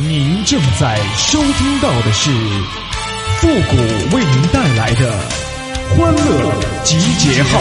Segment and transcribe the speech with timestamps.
[0.00, 2.30] 您正在收听到的是
[3.40, 3.76] 复古
[4.16, 5.12] 为您带来的
[5.90, 6.52] 欢乐
[6.84, 7.58] 集结号。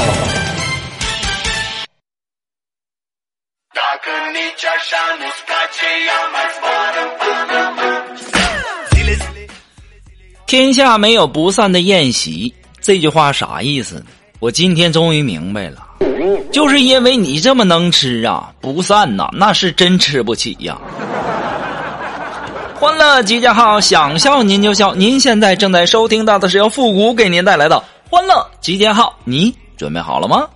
[10.46, 14.06] 天下没有不散的宴席，这句话啥意思呢？
[14.38, 15.88] 我今天终于明白了，
[16.52, 20.77] 就是因为你这么能吃啊，不散呐，那是真吃不起呀。
[22.80, 24.94] 欢乐集结号，想笑您就笑。
[24.94, 30.48] 您现在正在收听到的是由复古给您带来的欢乐集结号，你准备好了吗？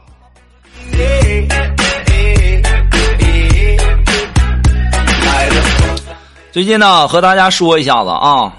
[6.51, 8.53] 最近呢，和大家说一下子啊，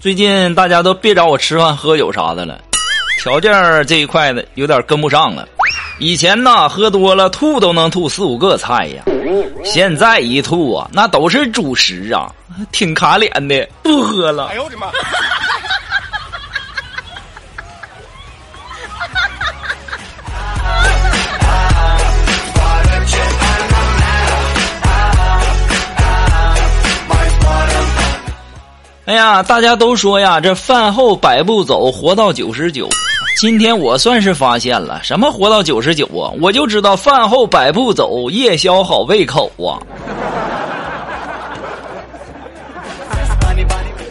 [0.00, 2.58] 最近大家都别找我吃饭喝酒啥的了，
[3.22, 3.52] 条件
[3.86, 5.46] 这一块的有点跟不上了。
[6.00, 9.02] 以前呢，喝多了吐都能吐四五个菜呀，
[9.64, 12.32] 现在一吐啊，那都是主食啊，
[12.70, 14.46] 挺卡脸的，不喝了。
[14.46, 14.86] 哎呦我的妈！
[29.06, 32.88] 哎呀，大家都说呀，这饭后百步走，活到九十九。
[33.38, 36.34] 今天我算是发现了，什么活到九十九啊？
[36.40, 39.78] 我就知道饭后百步走，夜宵好胃口啊。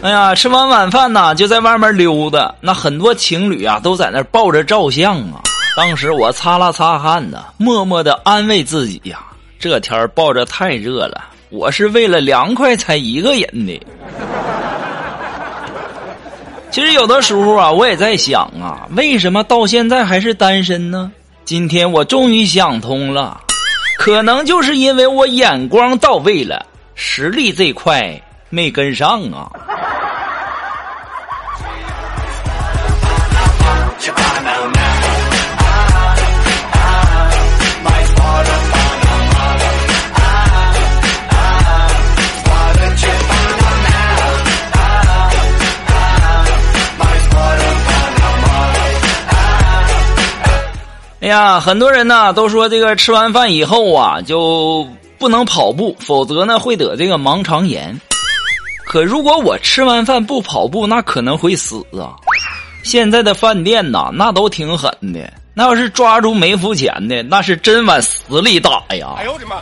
[0.00, 2.54] 哎呀，吃完晚饭呢，就在外面溜达。
[2.62, 5.42] 那很多情侣啊，都在那抱着照相啊。
[5.76, 9.18] 当时我擦了擦汗呢，默默的安慰自己呀：
[9.58, 13.78] 这天抱着太热了，我是为了凉快才一个人的。
[16.70, 21.10] 其实有的时候啊，我也在想啊，为什么到现在还是单身呢？
[21.44, 23.40] 今天我终于想通了，
[23.98, 29.50] 可能就是因为我眼光到位了，实力这块没跟上啊。
[51.28, 58.00] 哎呀，很多人呢都说这个吃完饭以后啊就不能跑步，否则呢会得这个盲肠炎。
[58.86, 62.16] 可如果我吃完饭不跑步，那可能会死啊！
[62.82, 69.14] 现在的饭店呐，那都挺狠的，那要是抓住没付钱的，那是真往死里打呀！
[69.18, 69.56] 哎呦我的妈！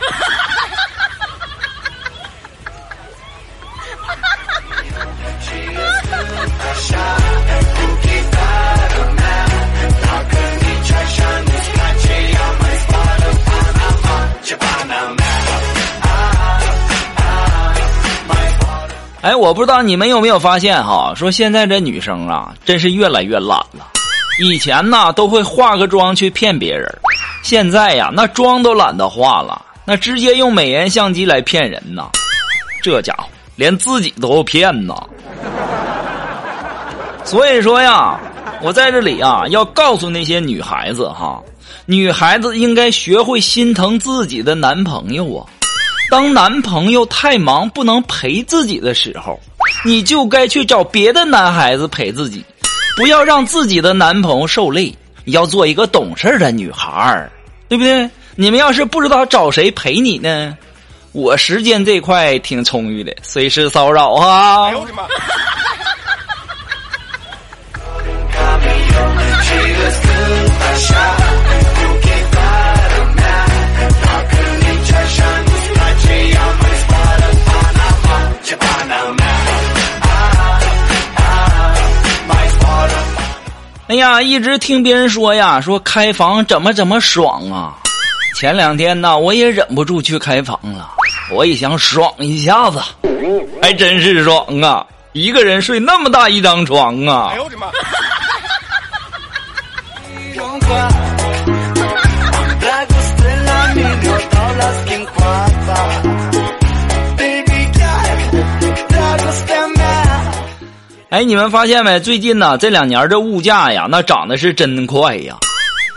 [19.21, 23.87] 哎，我不知道你们有没有发现哈，说现在这女生啊，真是越来越懒了。
[24.39, 26.87] 以前呢，都会化个妆去骗别人，
[27.41, 32.09] 现在呀，那妆都懒得化了，那直接用美颜相机来骗人呐。
[32.83, 33.25] 这家伙
[33.55, 34.95] 连自己都骗呐。
[37.23, 38.19] 所以说呀，
[38.61, 41.41] 我在这里啊，要告诉那些女孩子哈，
[41.87, 45.43] 女孩子应该学会心疼自己的男朋友啊。
[46.09, 49.39] 当男朋友太忙不能陪自己的时候，
[49.85, 52.43] 你就该去找别的男孩子陪自己，
[52.95, 54.95] 不要让自己的男朋友受累。
[55.25, 57.29] 要做一个懂事的女孩儿，
[57.67, 58.09] 对不对？
[58.37, 60.57] 你们要是不知道找谁陪你呢，
[61.11, 64.67] 我时间这块挺充裕的，随时骚扰哈。
[64.67, 65.03] 哎呦我的妈！
[83.87, 87.73] 哎呀，一直听别人说呀，说开房怎么怎么爽啊！
[88.35, 90.91] 前两天呢，我也忍不住去开房了。
[91.31, 92.81] 我也想爽一下子，
[93.61, 94.85] 还真是爽啊！
[95.13, 97.29] 一个人睡那么大一张床啊！
[97.31, 97.67] 哎呦我的妈！
[111.17, 111.99] 哎，你们发现没？
[111.99, 115.35] 最近呢，这两年这物价呀，那涨的是真快呀！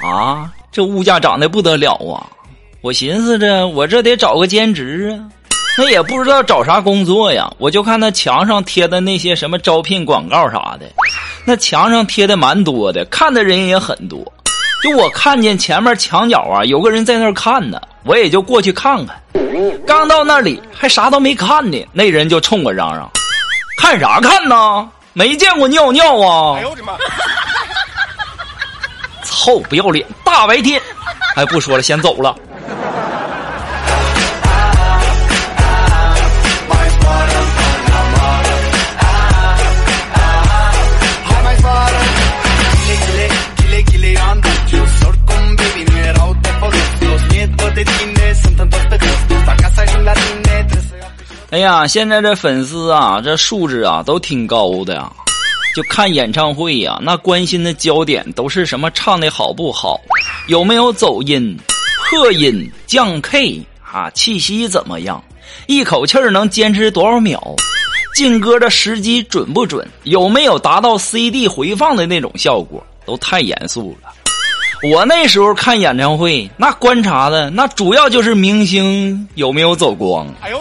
[0.03, 2.25] 啊，这物价涨得不得了啊！
[2.81, 5.21] 我寻思着，我这得找个兼职啊，
[5.77, 7.53] 那也不知道找啥工作呀。
[7.59, 10.87] 我就看那墙上贴的那些什么招聘广告啥的，
[11.45, 14.21] 那墙上贴的蛮多的，看的人也很多。
[14.83, 19.21] 就我看见前面墙角啊，有个人在那儿看呢，我也就过去看看。
[19.87, 23.07] 刚到那里还啥都没看呢，那人就冲我嚷嚷
[23.77, 24.89] ：“看啥看呢？
[25.13, 26.97] 没见过尿尿啊！”哎呦我的妈！
[29.25, 30.07] 臭不要脸！
[30.25, 30.81] 大白天，
[31.37, 32.35] 哎，不说了，先走了。
[51.51, 55.11] 哎呀，现在这粉丝啊，这素质啊都挺高的呀。
[55.75, 60.01] 就看演唱会呀，那关心的焦点都是什么唱的好不好，
[60.47, 61.57] 有没有走音、
[62.09, 65.23] 破音、降 K 啊，气息怎么样，
[65.67, 67.41] 一口气儿能坚持多少秒，
[68.15, 74.11] 进歌的时机准不准，有没有达到 CD 回放的那种效果，都太严肃了。
[74.83, 80.27] 我那时候看演唱会，那观察的那主要就是明星有没有走光。
[80.41, 80.60] 哎呦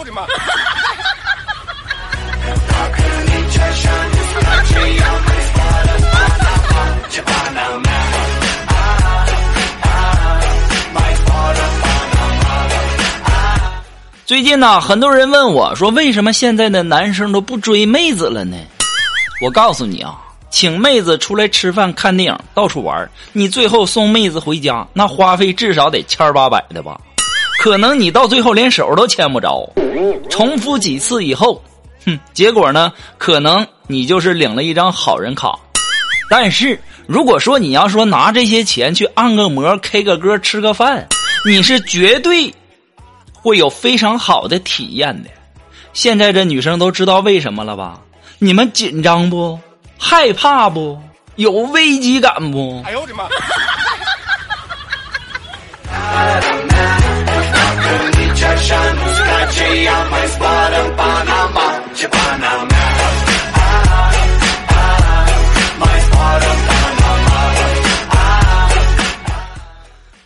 [14.30, 18.56] 最近呢，很多人问我说：“为什么现在的男生都不追妹子了呢？”
[19.42, 20.16] 我告诉你啊，
[20.50, 26.96] 请妹子出来吃饭、看电影、到处玩，你最后送妹子回家，那花费至少得千八百的吧？
[27.58, 29.68] 可能你到最后连手都牵不着。
[30.30, 31.60] 重复几次以后，
[32.06, 35.58] 哼，结果呢，可能你就是领了一张好人卡。
[36.30, 41.08] 但是如果说你要说拿这些钱去按个摩、K 个歌、吃个饭，
[41.44, 42.54] 你是绝对。
[43.42, 45.30] 会有非常好的体验的。
[45.92, 48.00] 现在这女生都知道为什么了吧？
[48.38, 49.58] 你们紧张不？
[49.98, 50.98] 害怕不？
[51.36, 52.82] 有危机感不？
[52.86, 53.28] 哎呦我的妈！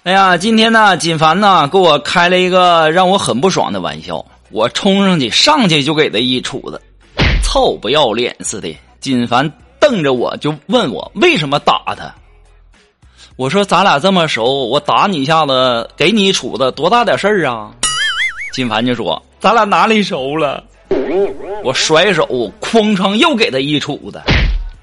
[0.04, 6.78] 哎呀，今天呢，锦凡呢给我开了一个让我很不爽的玩笑，我冲上去，上去就给他一杵子，
[7.42, 8.68] 臭不要脸似的。
[9.00, 12.14] 锦凡瞪着我就问我为什么打他，
[13.36, 17.70] 我说咱俩这么熟，我打你一下子，给你一杵子，多大点事儿啊？
[18.52, 20.62] 锦凡就说咱俩哪里熟了？
[21.64, 22.28] 我甩手
[22.60, 24.20] 哐当又给他一杵子，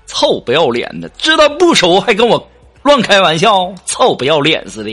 [0.07, 2.43] 臭不要脸的，知道不熟还跟我。
[2.83, 4.89] 乱开玩笑，臭不要脸似的。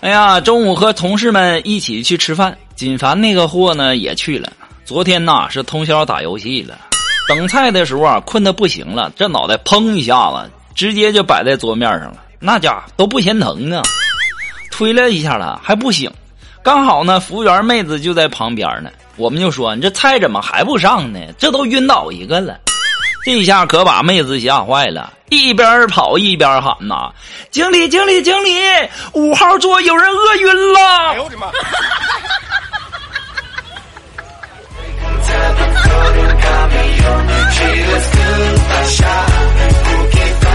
[0.00, 4.50] 哎呀，中午和同事们一起去吃饭，锦凡那个货呢也去了。
[4.84, 6.87] 昨天呐是通宵打游戏了。
[7.28, 12.16] 等菜的时候啊，困得不行了，这脑袋砰一下子，直接就摆在桌面上了。
[12.40, 13.82] 那家伙都不嫌疼呢，
[14.70, 16.10] 推了一下了还不醒。
[16.62, 21.20] 刚好呢，服务员妹子就在旁边呢，我们就说：“你这菜怎么还不上呢？
[21.38, 22.58] 这都晕倒一个了。”
[23.24, 27.12] 这下可把妹子吓坏了，一边跑一边喊：“呐，
[27.50, 28.58] 经理，经理，经理，
[29.12, 30.80] 五号桌有人饿晕了！”
[31.12, 31.48] 哎呦我的妈！
[35.28, 39.26] Sebep dönün kamyon Çiğrez kıl aşağı
[39.84, 40.47] Bu kitap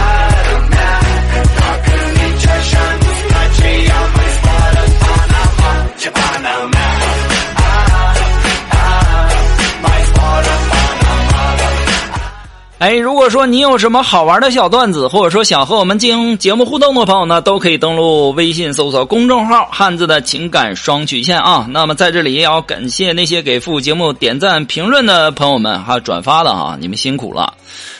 [12.83, 21.65] 哎，如果说你有什么好玩的小段子，或者说想和我们进行节目互动的朋友呢，都可以登录微信搜索公众号“汉字的情感双曲线”啊。
[21.69, 27.53] 那么在这里也要感谢那些给副节目点赞、评论的朋友们，还有转发的啊，你们辛苦了。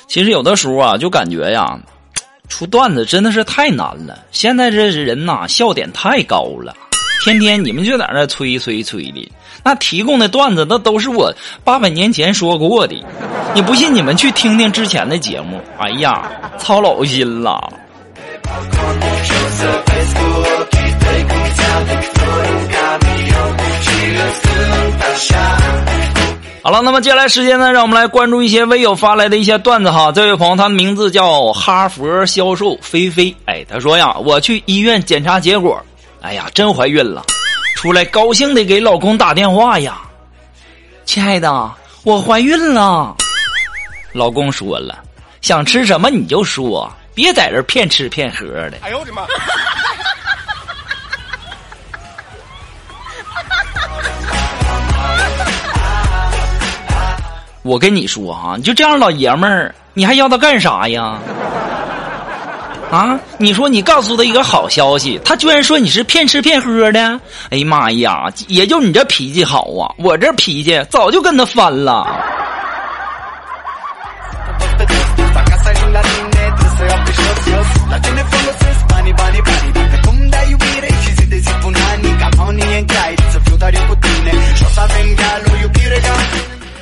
[0.06, 1.80] 其实有的时候啊，就感觉呀，
[2.50, 4.20] 出段子真的是太难了。
[4.34, 6.75] 现在这人呐，笑点太高了，
[7.24, 9.32] 天天你们就在那吹吹吹的。
[9.63, 12.96] 那提供的段子，那都是我八百年前说过的。
[13.53, 15.62] 你不信，你们去听听之前的节目。
[15.77, 17.72] 哎呀，操老心了。
[26.62, 30.12] 好了，那么接下来时间呢，让我们来关注一些微友发来的一些段子哈。
[30.12, 33.34] 这位朋友，他的名字叫哈佛销售菲菲。
[33.46, 35.82] 哎，他说呀，我去医院检查结果，
[36.24, 37.22] 哎呀，真怀孕了。
[37.75, 40.01] 出来高兴的给老公打电话呀，
[41.03, 41.70] 亲爱的，
[42.03, 43.13] 我怀孕了。
[44.13, 45.03] 老公说了，
[45.42, 48.77] 想吃什么你就说，别在这骗吃骗喝的。
[48.84, 49.27] 哎呦我的妈！
[57.63, 61.20] 我跟你说啊，你就这样老爷们儿，你还要他干啥呀？
[62.94, 63.20] 啊！
[63.40, 67.20] 你说你告诉他一个好消息，他居然说你是骗吃骗喝的。
[67.50, 68.32] 哎呀妈呀！
[68.48, 72.06] 也就你这脾气好啊，我这脾气早就跟他翻了。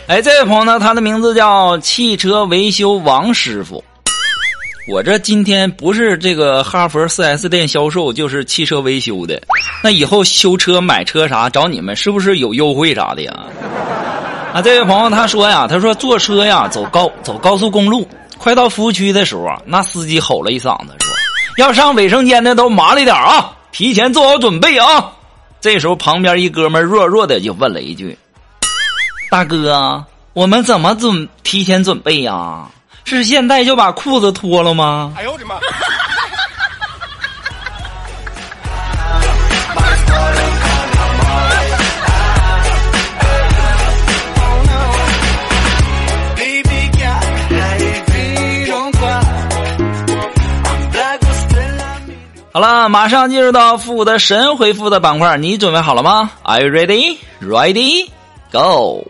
[0.07, 3.81] 哎，这位朋友呢，他的名字叫汽车维修王师傅。
[4.91, 9.41] 我这今天不是这个哈佛 4S 店销售，就是汽车维修的。
[9.81, 13.33] 那以后修车、买车啥找你们，是不是有优惠啥的呀？
[14.53, 18.05] 啊，这位朋友他说呀，他说坐车呀，走高走高速公路，
[18.37, 21.13] 快到服务区的时候啊，那司机吼了一嗓子，说
[21.55, 25.09] 要上卫生间的都麻利点啊，提前做好准备啊。
[25.61, 28.17] 这时候旁边一哥们弱弱的就问了一句。
[29.29, 32.67] 大哥，我们怎么准提前准备呀？
[33.03, 35.13] 是现在就把裤子脱了吗？
[35.17, 35.55] 哎呦我的妈！
[52.53, 57.17] 好了，马上进入到复古的神回复的板块，你准备好了吗？Are you ready?
[57.41, 58.09] Ready?
[58.51, 59.07] Go!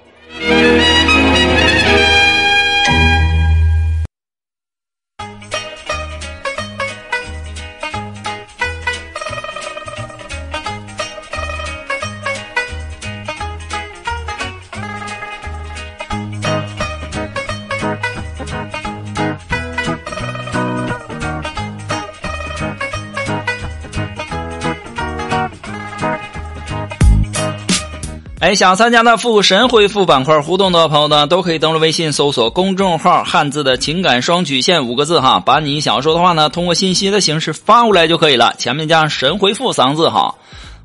[28.42, 40.34] 哎，想参加的复神回复板块互动的朋友呢，都可以登录微信搜索公众号“汉字的情感双曲线”五个字哈，把你想说的话呢，通过信息的形式发过来就可以了，前面加上“神回复”三个字哈。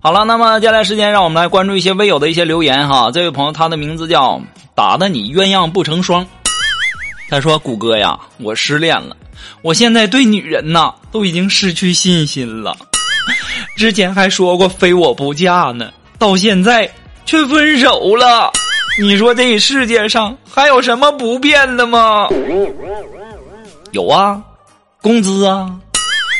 [0.01, 3.11] 好了，那么接下来时间，让我们来关注一些微友的一些留言哈。
[3.11, 4.39] 这位朋友他的名字叫
[4.75, 6.27] 打的你鸳鸯不成双，
[7.31, 9.17] 他说：“谷歌呀，我失恋了，
[9.63, 12.77] 我现在对女人呐都已经失去信心了，
[13.79, 16.87] 之前还说过非我不嫁呢，到现在。”
[17.26, 18.50] 却分手了，
[19.02, 22.28] 你说这世界上还有什么不变的吗？
[23.90, 24.40] 有啊，
[25.02, 25.68] 工资啊，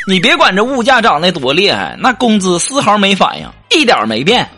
[0.07, 4.49] 你别管这物价涨得多厉害，那工资丝毫没反应，一点没变。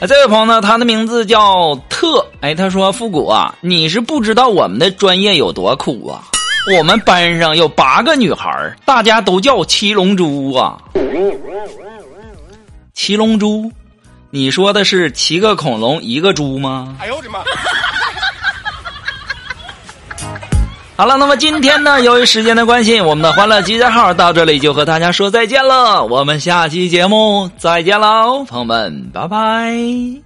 [0.00, 6.22] 这位朋友呢，他的名字叫特，哎，他说复古啊，你是不知道我们的专业有多苦啊！
[6.76, 10.78] 我们班上有八个女孩大家都叫七龙珠啊。
[12.92, 13.72] 七龙珠，
[14.30, 16.94] 你说的是七个恐龙一个猪吗？
[17.00, 17.40] 哎呦我的妈！
[20.96, 26.06] 好了，那么今天呢，由于时间的关系，我们的欢乐集结号到这里就和大家说再见了。
[26.06, 30.25] 我们下期节目再见喽，朋友们，拜拜。